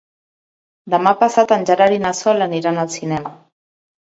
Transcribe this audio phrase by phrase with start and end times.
[0.93, 3.37] Demà passat en Gerard i na Sol aniran al cinema.